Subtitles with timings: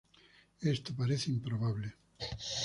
[0.73, 1.87] Esto parece improbable.